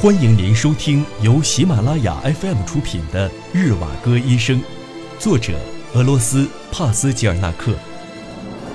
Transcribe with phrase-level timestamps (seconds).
[0.00, 4.60] 欢迎您收听由喜马拉雅 FM 出品的《日瓦戈医生》，
[5.18, 5.58] 作者
[5.92, 7.74] 俄罗斯帕斯吉尔纳克，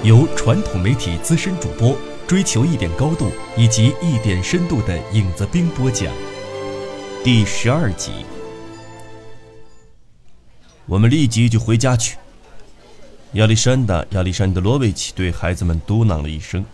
[0.04, 1.98] 由传统媒体资深主播
[2.28, 6.14] 追求一点高度以及一点深度的影子兵播讲，
[7.24, 8.12] 第十二集。
[10.86, 12.18] 我们立即就回家去。
[13.36, 16.66] 亚历山大·亚历山德罗维奇对孩子们嘟囔了一声，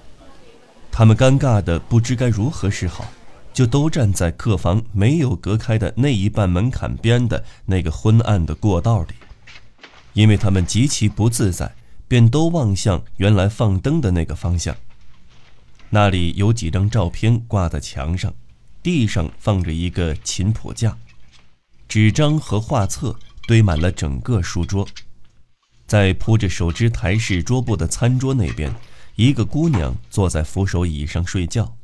[0.92, 3.06] 他们尴尬的不知该如何是好。
[3.54, 9.14] 就都站在客房没有隔开的那一半门槛边的那个昏暗的过道里，
[10.14, 11.76] 因为他们极其不自在，
[12.08, 14.76] 便都望向原来放灯的那个方向。
[15.90, 18.34] 那里有几张照片挂在墙上，
[18.82, 20.98] 地上放着一个琴谱架，
[21.88, 24.88] 纸张和画册堆满了整个书桌。
[25.88, 28.72] 在铺着手织台式桌布的餐桌那边，
[29.16, 31.76] 一个姑娘坐在扶手椅上睡觉。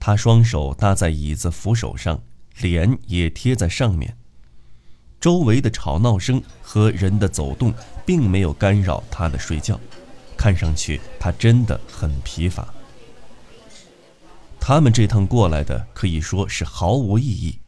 [0.00, 2.22] 他双手搭在椅子扶手上，
[2.60, 4.16] 脸也贴在上面。
[5.20, 7.74] 周围的吵闹声和人的走动
[8.06, 9.78] 并没有干扰他的睡觉，
[10.36, 12.72] 看上去他真的很疲乏。
[14.60, 17.58] 他们这趟过来的可以说是毫无意义，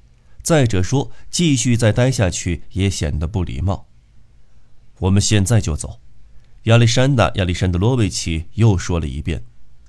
[0.42, 3.86] 再者说继续再待下去也显得不礼貌。
[5.00, 5.98] 我们现在就走，
[6.64, 9.42] 亚历山大·亚历山德罗维奇又说了一遍。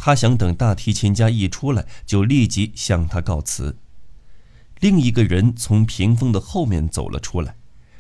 [0.04, 3.78] 他想等大提琴家一出来，就立即向他告辞。
[4.80, 7.56] 另一个人从屏风的后面走了出来。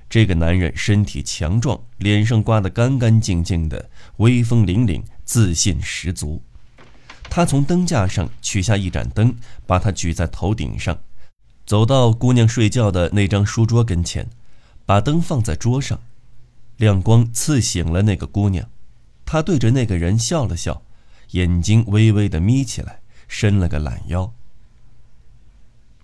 [0.10, 6.42] 这个男人身体强壮，脸上刮得干干净净的，威风凛凛，自信十足。
[7.30, 9.36] 他从灯架上取下一盏灯，
[9.68, 10.98] 把它举在头顶上，
[11.68, 14.28] 走到姑娘睡觉的那张书桌跟前，
[14.88, 16.00] 把灯放在桌上，
[16.78, 18.68] 亮光刺醒了那个姑娘。
[19.24, 20.82] 他对着那个人笑了笑。
[21.32, 24.34] 眼睛微微的眯起来，伸了个懒腰。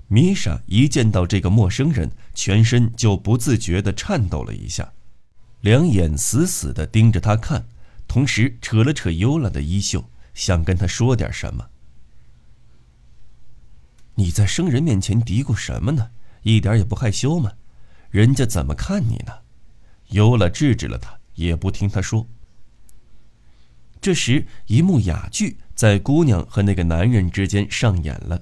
[0.07, 4.93] 米莎一见到这个陌生人，全身就不自觉地颤抖了一下，
[5.61, 7.65] 两眼死死地盯着他看，
[8.07, 11.67] 同时扯了扯尤拉的衣袖，想跟他说点什么。
[14.15, 16.09] 你在生人面前嘀咕什么呢？
[16.43, 17.51] 一点也不害羞吗？
[18.09, 19.33] 人家怎么看你呢？
[20.07, 22.25] 尤拉制止了他，也不听他说。
[23.99, 28.41] 这时，一幕哑剧在姑娘和那个男人之间上演了。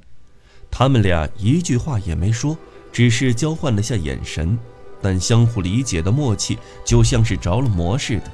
[0.69, 2.57] 他们俩一句话也没说，
[2.91, 4.57] 只是交换了下眼神，
[5.01, 8.31] 但相互理解的默契就像是着了魔似的。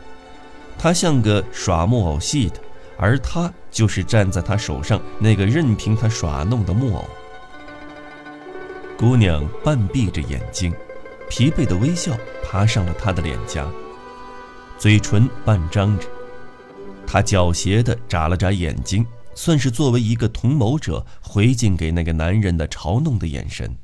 [0.78, 2.56] 他像个耍木偶戏的，
[2.98, 7.06] 而他就是站在他手上那个任凭他耍弄的木偶。
[8.98, 10.74] 姑娘半闭着眼睛，
[11.30, 13.68] 疲惫的微笑爬上了他的脸颊，
[14.78, 16.08] 嘴唇半张着。
[17.14, 19.06] 他狡黠地眨了眨眼睛，
[19.36, 23.76] 算是作为一个同谋者回敬给那个男人的嘲弄的眼神。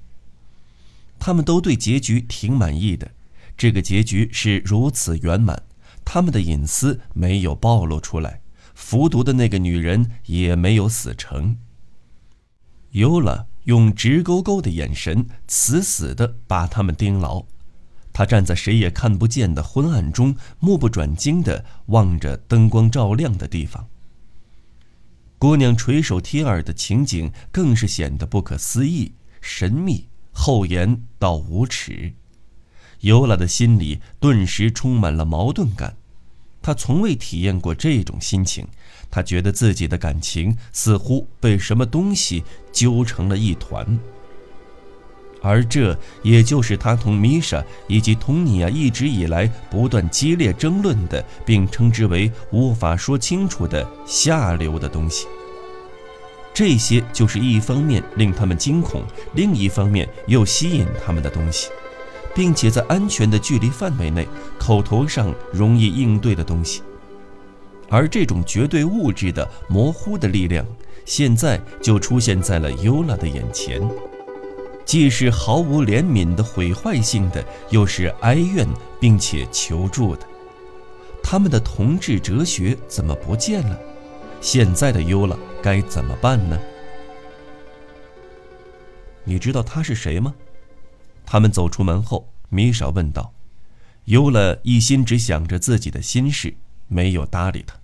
[1.19, 3.11] 他们都对结局挺满意的，
[3.57, 5.61] 这个结局是如此圆满，
[6.05, 8.39] 他们的隐私没有暴露出来，
[8.73, 11.57] 服毒的那个女人也没有死成。
[12.91, 17.43] 尤拉用直勾勾的眼神死死地把他们盯牢。
[18.17, 23.87] 他站在谁也看不见的昏暗中，目不转睛地望着灯光照亮的地方。
[25.37, 32.11] 姑娘垂手贴耳的情景更是显得不可思议、神秘、厚颜到无耻。
[33.01, 35.95] 尤拉的心里顿时充满了矛盾感，
[36.59, 38.67] 他从未体验过这种心情。
[39.11, 43.99] 他觉得自己的感情似乎被什么东西揪成了一团。
[45.47, 55.25] 而这也就是他同米莎以及佟尼娅一直以来不断激烈争论的，并称之为无法说清楚的下流的东西。
[56.53, 59.03] 这些就是一方面令他们惊恐，
[59.35, 61.69] 另一方面又吸引他们的东西，
[62.35, 64.27] 并且在安全的距离范围内，
[64.59, 66.81] 口头上容易应对的东西。
[67.87, 70.65] 而这种绝对物质的模糊的力量，
[71.05, 73.81] 现在就出现在了尤拉的眼前。
[74.87, 78.65] 既是毫无怜悯的毁坏性的，又是哀怨
[79.01, 80.25] 并且求助的。
[81.21, 83.77] 他们的同志哲学怎么不见了？
[84.39, 86.57] 现在的优了该怎么办呢？
[89.25, 90.33] 你知道他是谁吗？
[91.25, 93.33] 他们走出门后，米莎问道。
[94.05, 96.55] 优了一心只想着自己的心事，
[96.87, 97.75] 没有搭理他。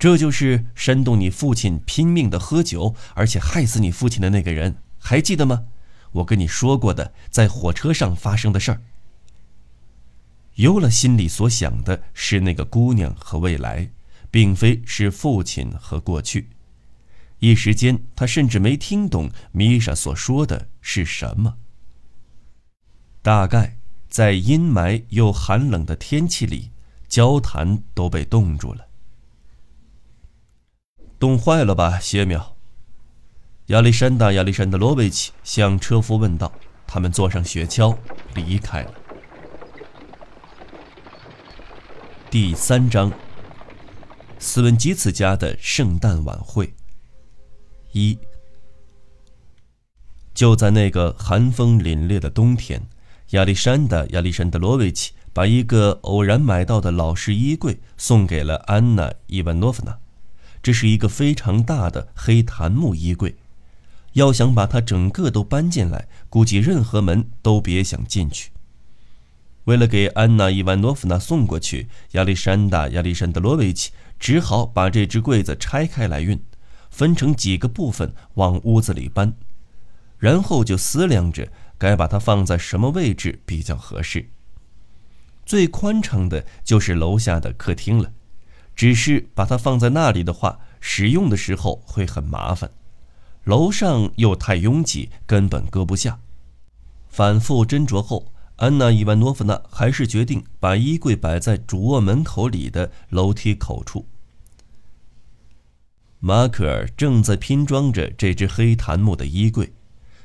[0.00, 5.66] 这就是煽动你父亲拼命的喝酒，而且害死你父亲的那个人，还记得吗？
[6.12, 8.80] 我跟你说过的，在火车上发生的事儿。
[10.54, 13.90] 尤了心里所想的是那个姑娘和未来，
[14.30, 16.48] 并非是父亲和过去。
[17.40, 21.58] 一时间他甚至没听懂米莎所说的是什么。
[23.20, 23.76] 大概
[24.08, 26.70] 在阴霾又寒冷的天气里，
[27.06, 28.86] 交谈都被冻住了。
[31.20, 32.56] 冻坏了吧，谢缪？
[33.66, 36.50] 亚历山大·亚历山德罗维奇向车夫问道。
[36.86, 37.94] 他们坐上雪橇
[38.34, 38.94] 离开了。
[42.30, 43.12] 第三章：
[44.38, 46.72] 斯文基茨家的圣诞晚会。
[47.92, 48.18] 一，
[50.32, 52.88] 就在那个寒风凛冽的冬天，
[53.32, 59.98] 亚历山大·亚历山德罗维奇把一个偶然买到的老式衣柜送给了安娜·伊万诺夫娜。
[60.62, 63.36] 这是一个非常大的黑檀木衣柜，
[64.12, 68.50] 要想把它整个都搬进来，估计任何门都别想进去。
[69.64, 76.42] 为了给安娜·伊万诺夫娜送过去，亚历山大·亚历山德罗维奇只好把这只柜子拆开来运，
[76.90, 79.34] 分成几个部分往屋子里搬，
[80.18, 84.30] 然后就思量着该把它放在什么位置比较合适。
[85.46, 88.12] 最宽敞的就是楼下的客厅了。
[88.80, 92.70] 只是把它放在那里的话，使用的时候会很麻烦。
[93.44, 96.18] 楼上又太拥挤，根本搁不下。
[97.10, 104.06] 反复斟酌后，安娜·伊万诺夫娜还是决定把衣柜摆在主卧门口里的楼梯口处。
[106.20, 109.74] 马可尔正在拼装着这只黑檀木的衣柜，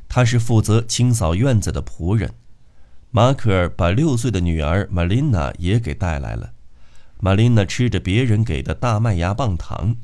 [0.08, 2.34] 他是负责清扫院子的仆人。
[3.12, 6.54] 马可尔把六岁的女儿玛琳娜也给带来了。
[7.26, 9.96] 玛琳娜吃着别人给的大麦芽棒糖，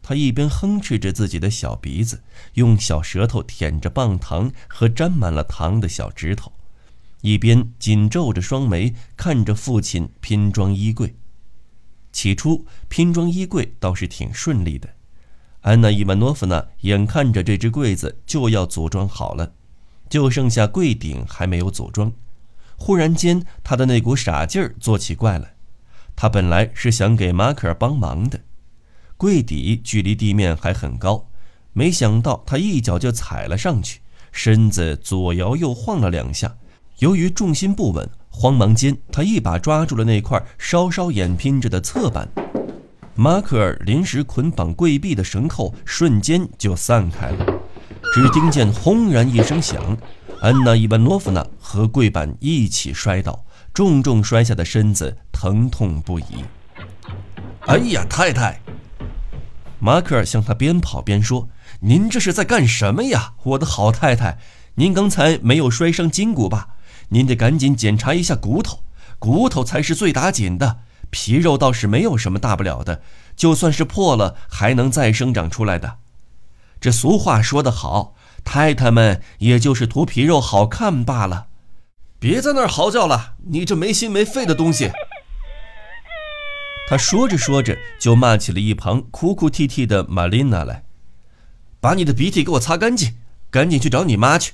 [0.00, 2.22] 她一边哼哧着自己的小鼻子，
[2.54, 6.50] 用小舌头舔着棒糖和沾满了糖的小指头，
[7.20, 11.14] 一边紧皱着双眉看着父亲拼装衣柜。
[12.12, 14.88] 起初拼装衣柜倒是挺顺利的，
[15.60, 19.52] 安娜·伊万诺夫娜眼看着这只柜子就要组装好了，
[20.08, 22.10] 就剩下柜顶还没有组装。
[22.78, 25.56] 忽然间，她的那股傻劲儿做起怪来。
[26.20, 28.38] 他本来是想给马可帮忙的，
[29.16, 31.30] 柜底距离地面还很高，
[31.72, 34.00] 没想到他一脚就踩了上去，
[34.30, 36.54] 身子左摇右晃了两下，
[36.98, 42.28] 由于重心不稳，慌忙间他一把抓住了那块稍稍掩拼着的侧板，
[43.14, 47.46] 马可尔临时捆绑柜壁的绳扣瞬间就散开了，
[48.12, 49.96] 只听见轰然一声响，
[50.42, 53.42] 安娜·伊万诺夫娜和柜板一起摔倒。
[53.72, 56.44] 重重摔下的身子疼痛不已。
[57.66, 58.60] 哎呀，太太！
[59.78, 61.48] 马克尔向他边跑边说
[61.80, 64.38] ：“您这是在干什么呀，我的好太太？
[64.74, 66.70] 您刚才没有摔伤筋骨吧？
[67.10, 68.80] 您得赶紧检查一下骨头，
[69.18, 70.80] 骨头才是最打紧的。
[71.10, 73.02] 皮肉倒是没有什么大不了的，
[73.34, 75.98] 就算是破了，还能再生长出来的。
[76.80, 78.14] 这俗话说得好，
[78.44, 81.46] 太太们也就是图皮肉好看罢了。”
[82.20, 84.92] 别在那儿嚎叫了，你这没心没肺的东西！
[86.86, 90.84] 他说着说着，就骂起了一旁哭哭啼啼的玛琳娜来
[91.80, 93.14] ：“把你的鼻涕给我擦干净，
[93.50, 94.52] 赶紧去找你妈去！”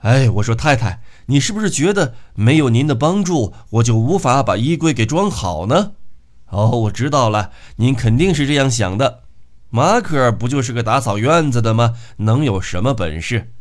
[0.00, 5.92] 哎，我说太太，你是不是觉得没有您的帮助，我就无法把衣柜给装好呢？
[6.50, 9.22] 哦，我知道了，您肯定是这样想的。
[9.70, 11.94] 马可不就是个打扫院子的吗？
[12.18, 13.52] 能有什么本事？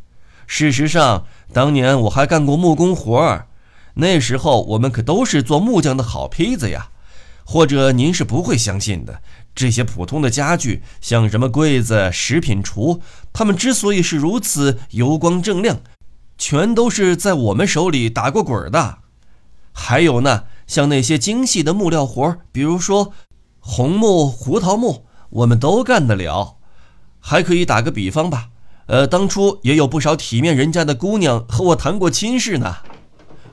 [0.47, 3.47] 事实上，当年我还干过木工活儿，
[3.95, 6.89] 那时候我们可都是做木匠的好坯子呀。
[7.49, 9.21] 或者您是不会相信的，
[9.55, 12.99] 这些普通的家具，像什么柜子、食品橱，
[13.31, 15.79] 它们之所以是如此油光锃亮，
[16.37, 18.97] 全都是在我们手里打过滚的。
[19.71, 23.13] 还有呢，像那些精细的木料活儿，比如说
[23.61, 26.57] 红木、胡桃木，我们都干得了。
[27.21, 28.49] 还可以打个比方吧。
[28.87, 32.77] 呃，当初也有不少体面人家的姑娘和我谈过亲事呢。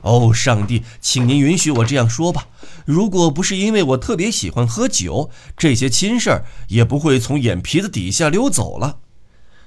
[0.01, 2.47] 哦，上帝，请您允许我这样说吧。
[2.85, 8.99] 如果不是因为我特别喜欢喝酒，这些亲事儿也不会从眼皮子底下溜走了。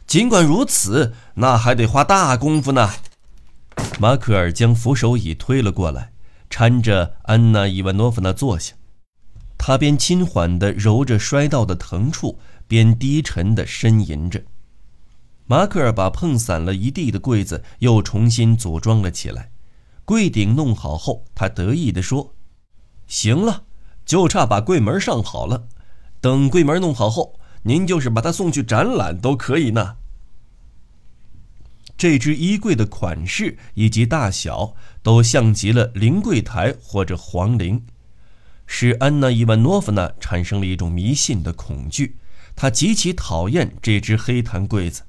[0.06, 2.90] 尽管如此，那还得花大功夫呢。
[3.98, 6.12] 马可尔将扶手椅推了过来，
[6.48, 8.74] 搀着安娜·伊万诺夫娜坐下。
[9.58, 14.40] 他边轻缓地揉着摔到的疼处，边低沉地呻吟着。
[15.50, 19.50] 马克尔把碰散了一地的柜子又重新组装了起来，
[20.04, 22.34] 柜顶弄好后，他得意地说
[23.08, 23.64] ：“行了，
[24.04, 25.66] 就差把柜门上好了。
[26.20, 29.96] 等柜门弄好后，您就是把它送去展览都可以呢。”
[31.96, 37.86] 这只衣柜的款式以及大小都像极了灵柜台或者皇陵，
[38.66, 42.18] 使安娜·伊万诺夫娜产生了一种迷信的恐惧。
[42.54, 45.02] 她极其讨厌这只黑檀柜子，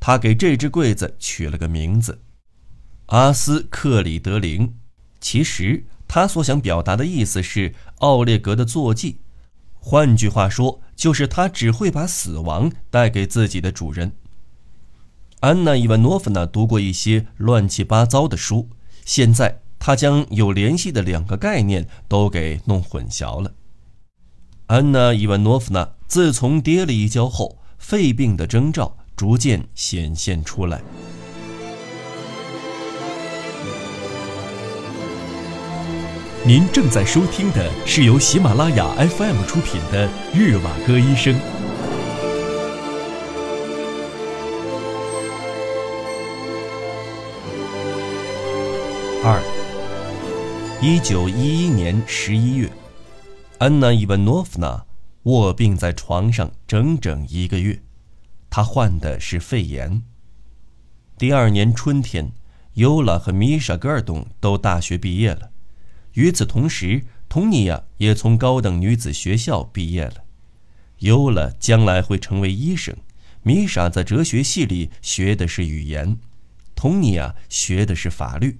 [0.00, 2.22] 他给这只柜子取了个名字——
[3.06, 4.74] 阿斯克里德林。
[5.20, 9.20] 其实他所想表达的意思是奥列格的坐骑，
[9.74, 14.12] 换句话说，就是他只会把死亡带给自己的主人。
[15.40, 18.68] 安娜·伊万诺夫娜读过一些乱七八糟的书，
[19.04, 23.54] 现在她将有联系的两个概念都给弄混淆了。
[24.66, 30.80] 安娜·伊万诺夫娜自从跌了一跤后，肺病的征兆逐渐显现出来。
[36.42, 41.34] 您正在收听的是由喜马拉雅 FM 出品的《日瓦戈医生》。
[49.22, 49.42] 二，
[50.80, 52.70] 一九一一年十一月，
[53.58, 54.86] 安娜·伊万诺夫娜
[55.24, 57.82] 卧病在床上整整一个月，
[58.50, 60.02] 他患的是肺炎。
[61.16, 62.32] 第二年春天，
[62.74, 65.50] 尤拉和米莎·戈尔东都大学毕业了。
[66.14, 70.24] 与此同时，佟尼娅也从高等女子学校毕业了。
[70.98, 72.96] 尤拉将来会成为医生，
[73.42, 76.18] 米莎在哲学系里学的是语言，
[76.74, 78.58] 佟尼娅学的是法律。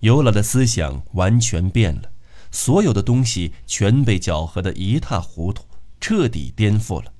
[0.00, 2.12] 尤拉的思想完全变了，
[2.50, 5.64] 所有的东西全被搅和得一塌糊涂，
[5.98, 7.12] 彻底颠覆了。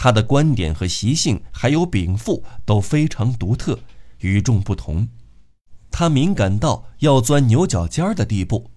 [0.00, 3.80] 他的观点和习性，还有禀赋都非常独特，
[4.20, 5.08] 与众不同。
[5.90, 8.70] 他敏感到要钻牛角尖儿的地步，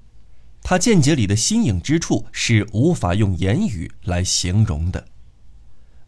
[0.63, 5.05] 他见解里的新颖之处是无法用言语来形容的。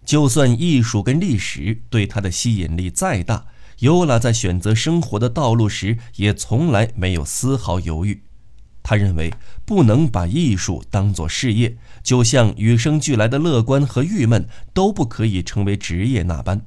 [0.03, 3.45] 就算艺术跟历史对他的吸引力再大，
[3.81, 8.23] 尤拉在选择生活的道路时也从来没有丝毫犹豫。
[8.83, 9.33] 他认为
[9.65, 16.65] 不能把艺术当作事业，就像与生俱来的乐观和郁闷都不可以成为职业那般。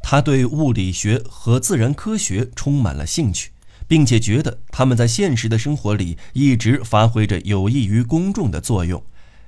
[0.00, 3.50] 他对物理学和自然科学充满了兴趣，
[3.86, 9.02] 并且觉得他们在现实的生活里一直发挥着有益于公众的作用。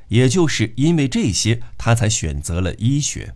[0.09, 3.35] 也就是因为这些，他才选择了医学。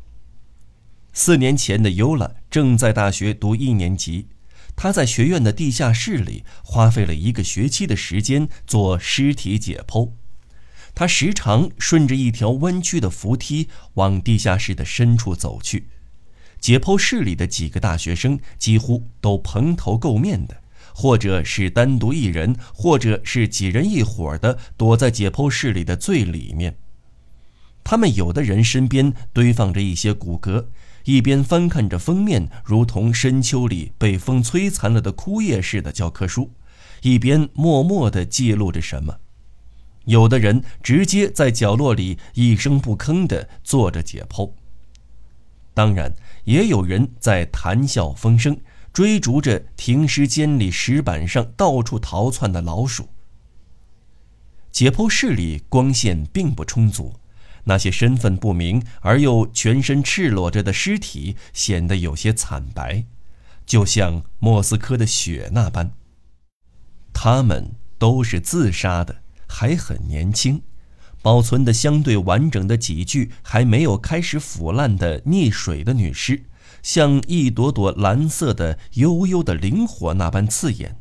[1.12, 4.26] 四年前的尤拉正在大学读一年级，
[4.74, 10.10] 他在学院的地下室里花费了一个学期的时间做尸体解剖。
[10.94, 15.88] 他时常顺着一条弯曲的扶梯往地下室的深处走去。
[16.60, 20.62] 解剖室里的几个大学生几乎都蓬头垢面的，
[20.94, 26.76] 或者是单独一人，或者是几人一伙的躲在解剖室里的最里面。
[27.82, 30.66] 他们有的人身边堆放着一些骨骼，
[31.04, 36.50] 一边翻看着封面如同深秋里被风摧残了的枯叶似的教科书，
[37.02, 39.16] 一边默默地记录着什么。
[40.04, 44.50] 有的人直接在角落里一声不吭地做着解剖。
[45.74, 46.14] 当然。
[46.44, 48.58] 也有人在谈笑风生，
[48.92, 53.08] 追逐着停尸间里石板上到处逃窜的老鼠。
[54.72, 57.14] 解剖室里光线并不充足，
[57.64, 63.04] 那些身份不明而又全身赤裸着的尸体显得有些惨白，
[63.64, 65.92] 就像莫斯科的雪那般。
[67.12, 70.62] 他们都是自杀的，还很年轻。
[71.22, 76.42] 保存的相对完整的几具还没有开始腐烂的溺水的女尸，
[76.82, 80.96] 像一朵朵蓝色的悠悠的灵火那般刺眼。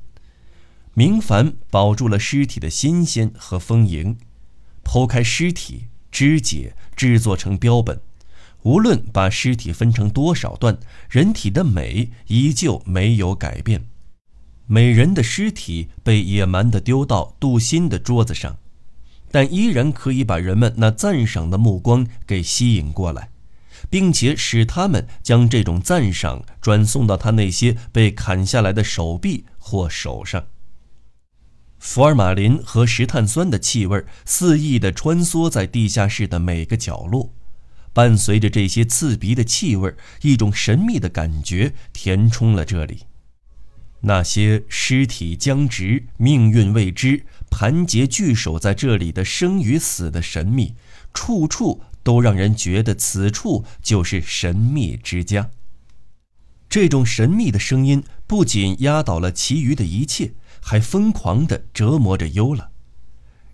[0.94, 4.18] 明凡保住了尸体的新鲜和丰盈，
[4.84, 8.00] 剖开尸体肢解，制作成标本。
[8.64, 10.78] 无论把尸体分成多少段，
[11.10, 13.86] 人体的美依旧没有改变。
[14.68, 18.58] 美人的尸体被野蛮地丢到镀锌的桌子上。
[19.34, 23.30] 但依然可以把人们那赞赏的目光给吸引过来，
[23.90, 30.44] 并且使他们将这种赞赏转送到他那些被砍下来的手臂或手上。
[31.82, 37.34] 福尔马林和石碳酸的气味肆意地穿梭在地下室的每个角落，
[37.92, 43.00] 伴随着这些刺鼻的气味，一种神秘的感觉填充了这里。
[44.02, 50.76] 那些尸体僵直、命运未知、盘结聚首在这里的生与死的神秘，
[51.16, 55.50] 处处都让人觉得此处就是神秘之家。
[56.70, 62.70] 这种神秘的声音不仅压倒了其余的一切，还疯狂地折磨着尤拉，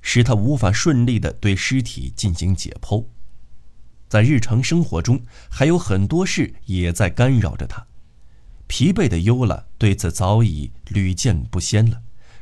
[0.01, 3.05] 使他无法顺利地对尸体进行解剖。
[4.07, 7.85] 在日常生活中，还有很多事也在干扰着他。
[8.67, 12.01] 疲惫的尤拉对此早已屡见不鲜了，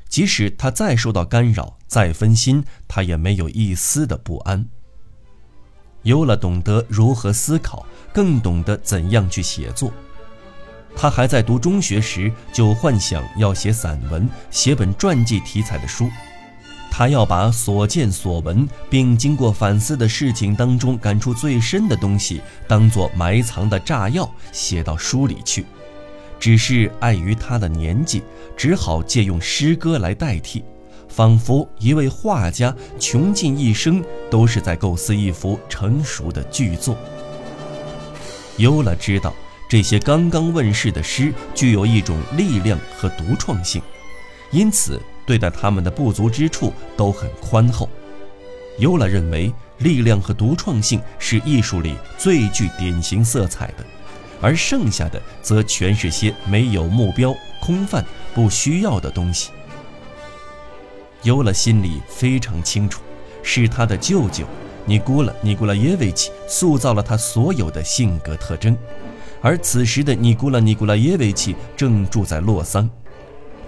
[0.09, 4.67] 即使他再受到干扰、再分心，他也没有一丝的不安。
[6.03, 9.91] 尤拉懂得如何思考，更懂得怎样去写作。
[10.95, 16.09] 他还在读中学时就幻想要写散文，写本传记题材的书。
[16.89, 25.65] 他要把所见所闻并经过反思的事情当中感触最深的东西，当作埋藏的炸药写到书里去。
[26.39, 28.23] 只是碍于他的年纪，
[28.55, 30.63] 只好借用诗歌来代替，
[31.09, 36.95] 仿佛一位画家穷尽一生都是在构思一幅成熟的巨作。
[38.57, 39.33] 尤拉知道，
[39.67, 43.81] 这些刚刚问世的诗具有一种力量和独创性，
[44.51, 45.01] 因此。
[45.27, 47.89] 对待他们的不足之处都很宽厚。
[48.77, 53.83] 尤拉认为，力量和独创性是艺术里最具典型色彩的，
[54.39, 58.05] 而剩下的则全是些没有目标、空泛、
[58.35, 59.49] 不需要的东西。
[61.23, 63.01] 尤拉心里非常清楚，
[63.41, 64.45] 是他的舅舅
[64.85, 68.77] 尼古拉·尼古拉耶维奇塑造了他所有的性格特征，
[69.45, 72.89] 而此时的尼古拉·尼古拉耶维奇正住在洛桑。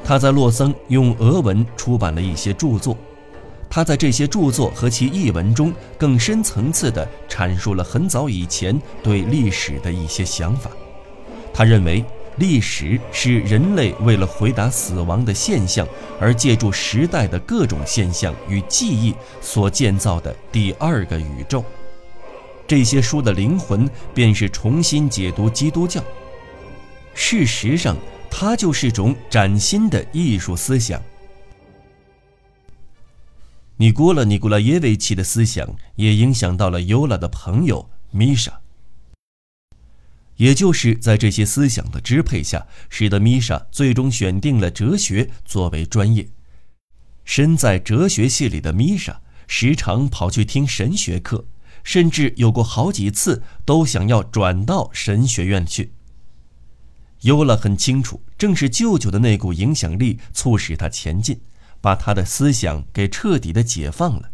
[0.03, 2.97] 他在洛桑用俄文出版了一些著作，
[3.69, 10.71] 他在这些著作和其译文中更深层次地阐述了很早以前对历史的一些想法。
[11.53, 12.03] 他认为，
[12.37, 15.87] 历史是人类为了回答死亡的现象
[16.19, 21.63] 而借助时代的各种现象与记忆所建造的第二个宇宙。
[22.67, 26.03] 这些书的灵魂便是重新解读基督教。
[27.15, 27.97] 事实上。
[28.29, 31.01] 它就是种崭新的艺术思想。
[33.77, 38.59] 尼古拉·尼古拉耶维奇的思想也影响到了尤拉的朋友米莎。
[40.35, 46.27] 也就是在这些思想的支配下，使得米莎最终选定了哲学作为专业。
[47.23, 51.45] 身在哲学系里的米莎，时常跑去听神学课，
[51.87, 55.93] 甚至有过好几次都想要转到神学院去。
[57.21, 61.39] 尤拉很清楚，正是舅舅的那股影响力促使他前进，
[61.79, 64.29] 把他的思想给彻底的解放了。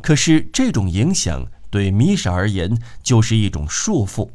[0.00, 4.30] 可是这种影响对米莎而言就是一种束缚。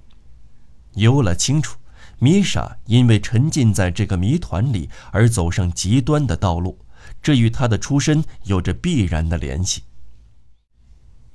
[0.93, 1.80] 尤拉清楚，
[2.19, 6.78] 米莎因为沉浸在这个谜团里而走上极端的道路，
[7.24, 9.82] 这与他的出身有着必然的联系。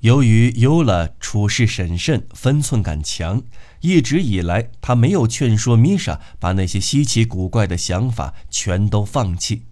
[0.01, 3.41] 由于尤拉处事审慎、分寸感强，
[3.81, 9.63] 一直以来他没有劝说米莎把那些稀奇古怪的想法全都放弃。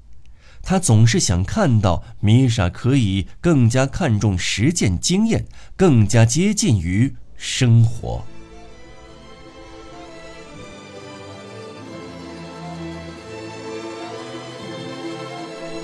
[0.63, 8.25] 他总是想看到米莎可以更加看重实践经验，更加接近于生活。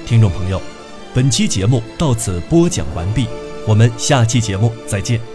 [0.08, 0.60] 听众朋友，
[1.13, 3.27] 本期节目到此播讲完毕。
[3.67, 5.31] 我们下期节目再见。